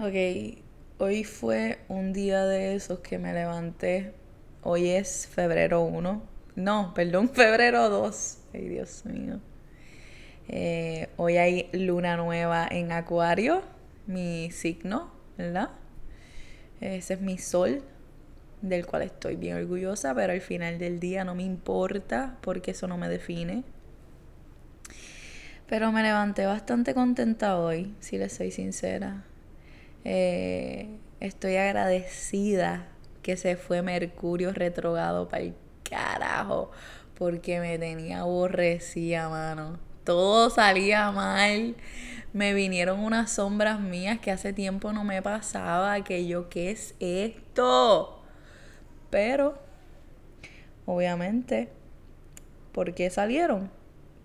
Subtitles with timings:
[0.00, 0.14] Ok,
[0.98, 4.14] hoy fue un día de esos que me levanté.
[4.62, 6.22] Hoy es febrero 1.
[6.54, 8.38] No, perdón, febrero 2.
[8.54, 9.40] Ay, Dios mío.
[10.46, 13.62] Eh, hoy hay luna nueva en Acuario,
[14.06, 15.70] mi signo, ¿verdad?
[16.80, 17.82] Ese es mi sol,
[18.62, 22.86] del cual estoy bien orgullosa, pero al final del día no me importa porque eso
[22.86, 23.64] no me define.
[25.66, 29.24] Pero me levanté bastante contenta hoy, si les soy sincera.
[30.10, 30.88] Eh,
[31.20, 32.88] estoy agradecida
[33.20, 36.70] que se fue Mercurio retrogrado para el carajo,
[37.18, 39.78] porque me tenía aborrecida, mano.
[40.04, 41.76] Todo salía mal.
[42.32, 46.94] Me vinieron unas sombras mías que hace tiempo no me pasaba, que yo, ¿qué es
[47.00, 48.22] esto?
[49.10, 49.58] Pero,
[50.86, 51.68] obviamente,
[52.72, 53.70] ¿por qué salieron?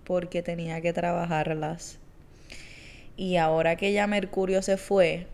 [0.05, 1.99] Porque tenía que trabajarlas.
[3.17, 5.27] Y ahora que ya Mercurio se fue,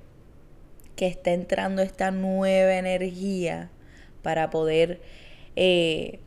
[0.99, 3.69] que está entrando esta nueva energía
[4.21, 4.99] para poder
[5.55, 6.19] eh,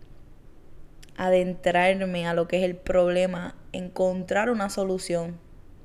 [1.14, 5.38] adentrarme a lo que es el problema, encontrar una solución.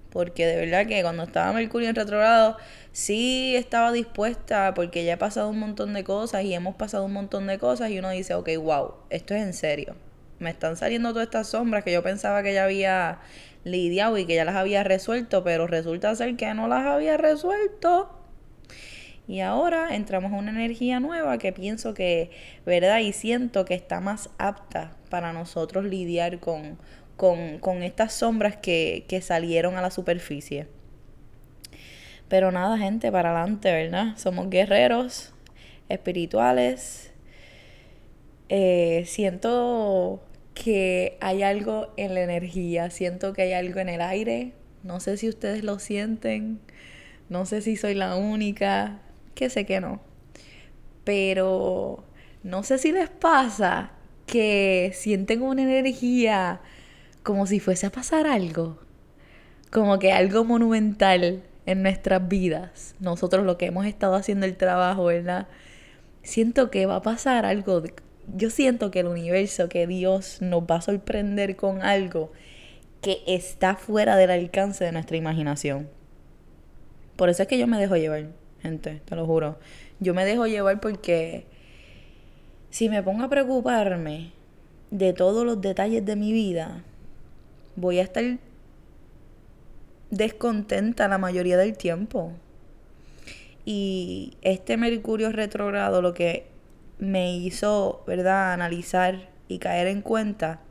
[0.09, 2.55] Porque de verdad que cuando estaba Mercurio en retrogrado,
[2.93, 7.11] sí estaba dispuesta, porque ya he pasado un montón de cosas y hemos pasado un
[7.11, 9.97] montón de cosas, y uno dice, ok, wow, esto es en serio.
[10.39, 13.19] Me están saliendo todas estas sombras que yo pensaba que ya había
[13.65, 18.16] lidiado y que ya las había resuelto, pero resulta ser que no las había resuelto.
[19.27, 22.31] Y ahora entramos a una energía nueva que pienso que,
[22.65, 22.99] ¿verdad?
[22.99, 26.77] Y siento que está más apta para nosotros lidiar con,
[27.17, 30.67] con, estas sombras que, que salieron a la superficie.
[32.29, 34.17] Pero nada, gente, para adelante, ¿verdad?
[34.17, 35.33] Somos guerreros
[35.89, 37.11] espirituales.
[38.49, 44.53] Eh, siento que hay algo en la energía, siento que hay algo en el aire.
[44.83, 46.59] No sé si ustedes lo sienten,
[47.29, 48.99] no sé si soy la única,
[49.37, 50.01] que sé que no.
[51.05, 52.03] Pero
[52.43, 53.91] no sé si les pasa
[54.25, 56.59] que sienten una energía
[57.23, 58.79] como si fuese a pasar algo.
[59.71, 62.95] Como que algo monumental en nuestras vidas.
[62.99, 65.47] Nosotros lo que hemos estado haciendo el trabajo, ¿verdad?
[66.23, 67.83] Siento que va a pasar algo.
[68.35, 72.31] Yo siento que el universo, que Dios nos va a sorprender con algo
[73.01, 75.89] que está fuera del alcance de nuestra imaginación.
[77.15, 78.27] Por eso es que yo me dejo llevar
[78.77, 79.57] te lo juro.
[79.99, 81.45] Yo me dejo llevar porque
[82.69, 84.31] si me pongo a preocuparme
[84.91, 86.83] de todos los detalles de mi vida,
[87.75, 88.23] voy a estar
[90.09, 92.33] descontenta la mayoría del tiempo.
[93.65, 96.47] Y este Mercurio retrogrado lo que
[96.99, 100.61] me hizo, ¿verdad?, analizar y caer en cuenta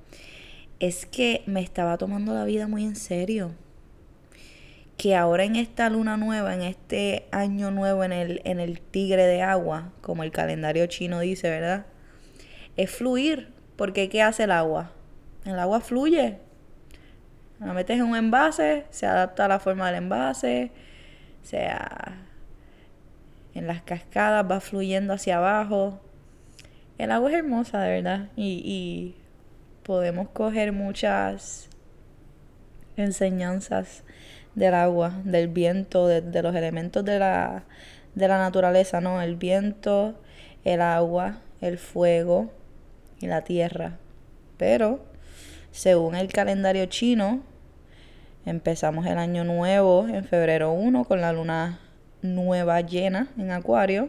[0.80, 3.52] es que me estaba tomando la vida muy en serio
[4.96, 9.26] que ahora en esta luna nueva, en este año nuevo en el, en el tigre
[9.26, 11.86] de agua, como el calendario chino dice, ¿verdad?
[12.76, 14.92] Es fluir, porque ¿qué hace el agua?
[15.44, 16.38] El agua fluye.
[17.60, 20.70] La metes en un envase, se adapta a la forma del envase,
[21.42, 22.26] sea
[23.54, 26.00] en las cascadas va fluyendo hacia abajo.
[26.98, 29.16] El agua es hermosa, de verdad, y, y
[29.82, 31.70] podemos coger muchas
[32.98, 34.04] enseñanzas
[34.56, 37.64] del agua, del viento, de, los elementos de la,
[38.14, 39.22] de la naturaleza, ¿no?
[39.22, 40.18] El viento,
[40.64, 42.50] el agua, el fuego
[43.20, 43.98] y la tierra.
[44.56, 45.04] Pero,
[45.70, 47.42] según el calendario chino,
[48.46, 51.78] empezamos el año nuevo en febrero 1 con la luna
[52.22, 54.08] nueva llena en Acuario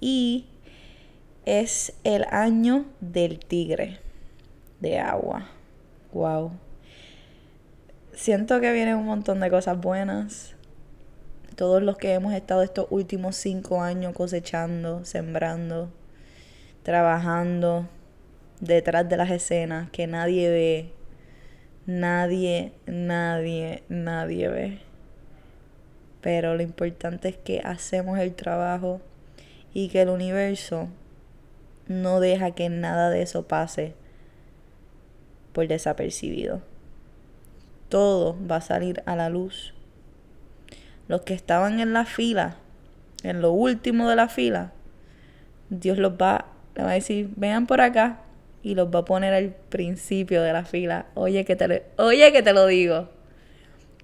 [0.00, 0.46] y
[1.46, 4.00] es el año del tigre
[4.80, 5.48] de agua.
[6.12, 6.52] Wow
[8.14, 10.54] siento que vienen un montón de cosas buenas.
[11.56, 15.90] Todos los que hemos estado estos últimos cinco años cosechando, sembrando,
[16.82, 17.88] trabajando
[18.60, 20.92] detrás de las escenas que nadie ve.
[21.86, 24.78] Nadie, nadie, nadie ve.
[26.20, 29.00] Pero lo importante es que hacemos el trabajo
[29.74, 30.88] y que el universo
[31.88, 33.94] no deja que nada de eso pase
[35.52, 36.71] por desapercibido
[37.92, 39.74] todo va a salir a la luz.
[41.08, 42.56] Los que estaban en la fila,
[43.22, 44.72] en lo último de la fila,
[45.68, 46.46] Dios los va,
[46.78, 48.20] va a decir, vean por acá
[48.62, 51.04] y los va a poner al principio de la fila.
[51.12, 53.10] Oye que te lo, oye que te lo digo.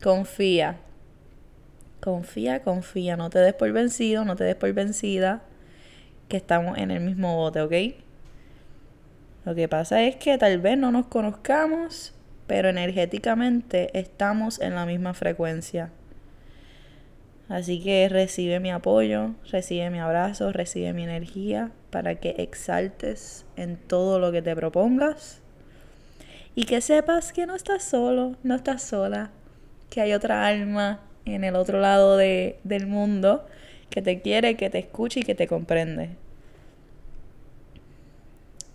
[0.03, 0.77] Confía.
[2.03, 3.17] Confía, confía.
[3.17, 5.41] No te des por vencido, no te des por vencida.
[6.29, 7.73] Que estamos en el mismo bote, ¿ok?
[9.47, 12.13] Lo que pasa es que tal vez no nos conozcamos
[12.49, 15.91] pero energéticamente estamos en la misma frecuencia.
[17.49, 23.77] Así que recibe mi apoyo, recibe mi abrazo, recibe mi energía para que exaltes en
[23.77, 25.41] todo lo que te propongas
[26.55, 29.31] y que sepas que no estás solo, no estás sola,
[29.91, 33.47] que hay otra alma en el otro lado de, del mundo
[33.91, 36.11] que te quiere, que te escucha y que te comprende.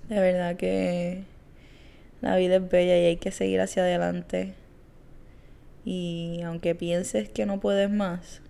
[0.10, 1.24] De verdad que
[2.24, 4.54] la vida es bella y hay que seguir hacia adelante.
[5.84, 8.42] Y aunque pienses que no puedes más,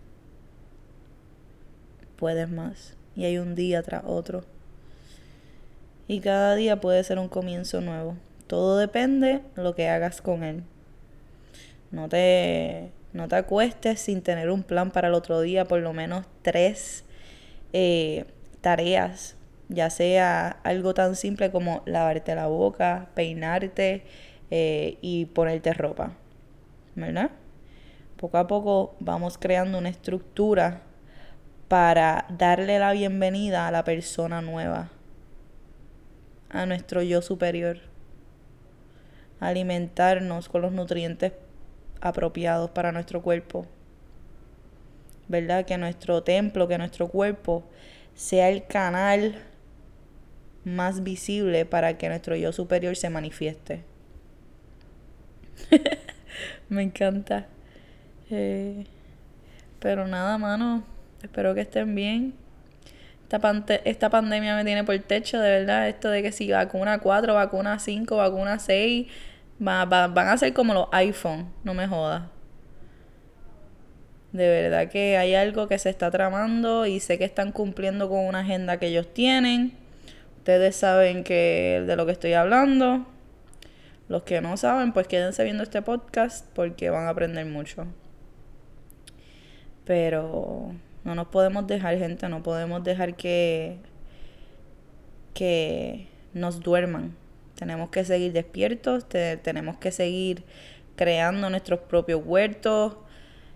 [2.16, 2.96] puedes más.
[3.16, 4.46] Y hay un día tras otro.
[6.08, 8.16] Y cada día puede ser un comienzo nuevo.
[8.46, 10.64] Todo depende de lo que hagas con él.
[11.90, 15.94] No te, no te acuestes sin tener un plan para el otro día, por lo
[15.94, 17.06] menos tres
[17.72, 18.26] eh,
[18.62, 19.36] tareas,
[19.70, 24.04] ya sea algo tan simple como lavarte la boca, peinarte
[24.52, 26.14] eh, y ponerte ropa,
[26.96, 27.32] ¿verdad?
[28.18, 30.82] Poco a poco vamos creando una estructura
[31.68, 34.90] para darle la bienvenida a la persona nueva,
[36.50, 37.80] a nuestro yo superior,
[39.40, 41.34] alimentarnos con los nutrientes
[42.00, 43.66] apropiados para nuestro cuerpo.
[45.28, 45.66] ¿Verdad?
[45.66, 47.64] Que nuestro templo, que nuestro cuerpo
[48.14, 49.36] sea el canal
[50.66, 53.84] más visible para que nuestro yo superior se manifieste.
[56.70, 57.48] Me encanta.
[58.30, 58.86] Eh,
[59.80, 60.84] pero nada, mano.
[61.22, 62.34] Espero que estén bien.
[63.24, 65.88] Esta, esta pandemia me tiene por el techo, de verdad.
[65.90, 69.08] Esto de que si vacuna 4, vacuna 5, vacuna 6
[69.60, 72.24] van a ser como los iPhone, no me jodas.
[74.32, 78.26] De verdad que hay algo que se está tramando y sé que están cumpliendo con
[78.26, 79.83] una agenda que ellos tienen.
[80.44, 83.06] Ustedes saben que de lo que estoy hablando.
[84.10, 87.88] Los que no saben, pues quédense viendo este podcast porque van a aprender mucho.
[89.86, 90.74] Pero
[91.06, 93.78] no nos podemos dejar, gente, no podemos dejar que
[95.34, 97.16] que nos duerman.
[97.56, 100.44] Tenemos que seguir despiertos, tenemos que seguir
[100.98, 102.98] creando nuestros propios huertos.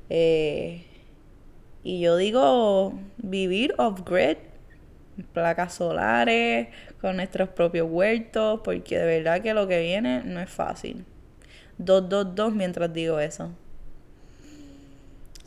[0.10, 0.86] Eh,
[1.84, 4.38] y yo digo vivir off-grid,
[5.26, 6.68] placas solares,
[7.02, 11.06] con nuestros propios huertos, porque de verdad que lo que viene no es fácil.
[11.78, 13.52] Dos, dos, dos mientras digo eso.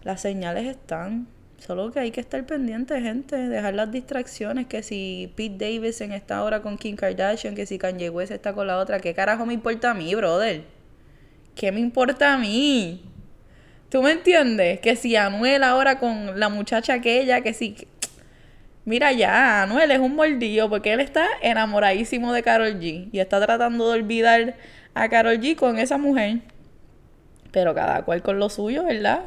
[0.03, 1.27] Las señales están.
[1.59, 6.39] Solo que hay que estar pendiente, gente, dejar las distracciones, que si Pete Davidson está
[6.39, 9.53] ahora con Kim Kardashian, que si Kanye West está con la otra, ¿qué carajo me
[9.53, 10.63] importa a mí, brother?
[11.55, 13.03] ¿Qué me importa a mí?
[13.91, 14.81] ¿Tú me entiendes?
[14.81, 17.77] Que si Anuel ahora con la muchacha aquella, que si...
[18.85, 23.39] Mira ya, Anuel es un mordido porque él está enamoradísimo de Carol G y está
[23.45, 24.57] tratando de olvidar
[24.95, 26.41] a Carol G con esa mujer.
[27.53, 29.25] Pero cada cual con lo suyo, ¿verdad?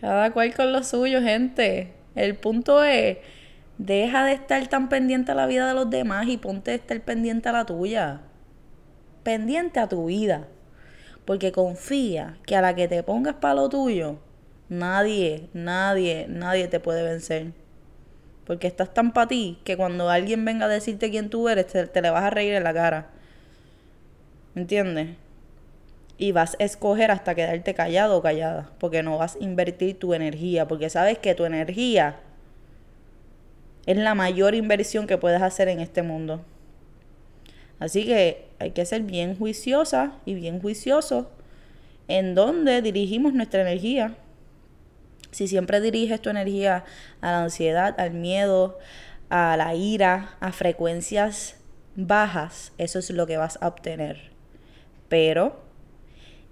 [0.00, 1.92] Cada cual con lo suyo, gente.
[2.14, 3.18] El punto es,
[3.78, 7.00] deja de estar tan pendiente a la vida de los demás y ponte a estar
[7.02, 8.22] pendiente a la tuya.
[9.22, 10.48] Pendiente a tu vida.
[11.24, 14.18] Porque confía que a la que te pongas para lo tuyo,
[14.68, 17.52] nadie, nadie, nadie te puede vencer.
[18.48, 21.86] Porque estás tan para ti que cuando alguien venga a decirte quién tú eres, te,
[21.86, 23.10] te le vas a reír en la cara.
[24.54, 25.10] ¿Me entiendes?
[26.18, 30.14] y vas a escoger hasta quedarte callado o callada, porque no vas a invertir tu
[30.14, 32.16] energía, porque sabes que tu energía
[33.86, 36.42] es la mayor inversión que puedes hacer en este mundo.
[37.78, 41.30] Así que hay que ser bien juiciosa y bien juicioso
[42.08, 44.16] en dónde dirigimos nuestra energía.
[45.30, 46.84] Si siempre diriges tu energía
[47.20, 48.78] a la ansiedad, al miedo,
[49.30, 51.56] a la ira, a frecuencias
[51.96, 54.30] bajas, eso es lo que vas a obtener.
[55.08, 55.60] Pero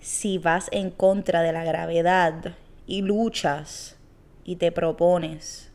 [0.01, 2.55] si vas en contra de la gravedad
[2.87, 3.97] y luchas
[4.45, 5.73] y te propones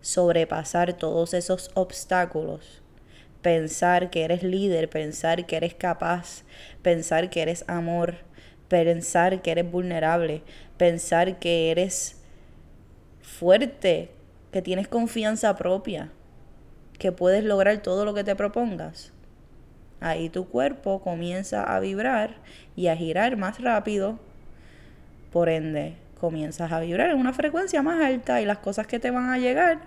[0.00, 2.82] sobrepasar todos esos obstáculos,
[3.40, 6.42] pensar que eres líder, pensar que eres capaz,
[6.82, 8.16] pensar que eres amor,
[8.68, 10.42] pensar que eres vulnerable,
[10.82, 12.16] pensar que eres
[13.22, 14.10] fuerte,
[14.50, 16.10] que tienes confianza propia,
[16.98, 19.12] que puedes lograr todo lo que te propongas
[20.02, 22.34] ahí tu cuerpo comienza a vibrar
[22.74, 24.18] y a girar más rápido.
[25.32, 29.12] Por ende, comienzas a vibrar en una frecuencia más alta y las cosas que te
[29.12, 29.78] van a llegar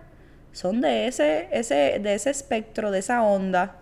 [0.54, 3.75] son de ese, ese, de ese espectro, de esa onda.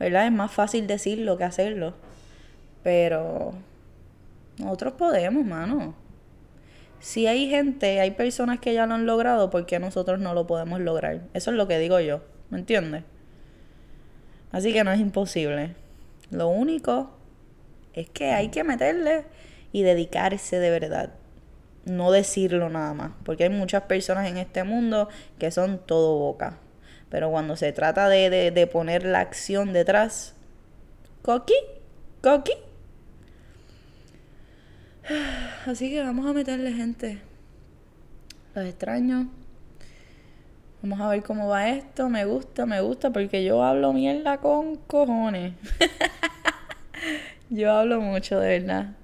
[0.00, 0.26] ¿Verdad?
[0.26, 1.94] Es más fácil decirlo que hacerlo.
[2.82, 3.54] Pero
[4.58, 5.94] nosotros podemos, mano.
[7.00, 10.46] Si hay gente, hay personas que ya lo han logrado, ¿por qué nosotros no lo
[10.46, 11.22] podemos lograr?
[11.32, 12.22] Eso es lo que digo yo.
[12.50, 13.04] ¿Me entiendes?
[14.52, 15.74] Así que no es imposible.
[16.30, 17.10] Lo único
[17.94, 19.24] es que hay que meterle
[19.72, 21.14] y dedicarse de verdad.
[21.84, 26.58] No decirlo nada más, porque hay muchas personas en este mundo que son todo boca.
[27.08, 30.34] Pero cuando se trata de, de, poner la acción detrás,
[31.22, 31.54] coqui,
[32.22, 32.52] coqui.
[35.66, 37.20] Así que vamos a meterle gente.
[38.54, 39.28] Los extraño.
[40.82, 42.08] Vamos a ver cómo va esto.
[42.08, 45.54] Me gusta, me gusta, porque yo hablo mierda con cojones.
[47.50, 48.96] yo hablo mucho, de verdad.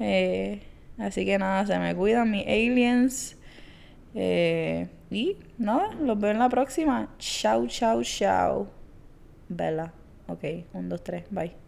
[0.00, 0.62] Eh,
[0.98, 3.36] así que nada, se me cuidan mis aliens.
[4.14, 7.08] Eh, y nada, los veo en la próxima.
[7.18, 8.68] Chao, chao, chao.
[9.48, 9.92] Bella.
[10.26, 11.63] Ok, un, dos, tres, bye.